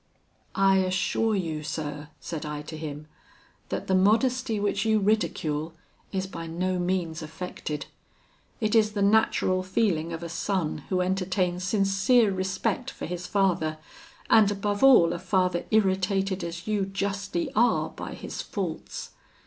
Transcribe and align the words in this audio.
"'I 0.55 0.77
assure 0.77 1.35
you, 1.35 1.61
sir,' 1.61 2.09
said 2.19 2.43
I 2.43 2.63
to 2.63 2.75
him, 2.75 3.05
'that 3.69 3.85
the 3.85 3.93
modesty 3.93 4.59
which 4.59 4.83
you 4.83 4.97
ridicule 4.97 5.73
is 6.11 6.25
by 6.25 6.47
no 6.47 6.79
means 6.79 7.21
affected; 7.21 7.85
it 8.59 8.73
is 8.73 8.93
the 8.93 9.03
natural 9.03 9.61
feeling 9.61 10.11
of 10.11 10.23
a 10.23 10.27
son 10.27 10.79
who 10.89 11.01
entertains 11.01 11.63
sincere 11.65 12.31
respect 12.33 12.89
for 12.89 13.05
his 13.05 13.27
father, 13.27 13.77
and 14.27 14.49
above 14.49 14.83
all, 14.83 15.13
a 15.13 15.19
father 15.19 15.65
irritated 15.69 16.43
as 16.43 16.65
you 16.65 16.87
justly 16.87 17.51
are 17.55 17.87
by 17.89 18.15
his 18.15 18.41
faults. 18.41 19.11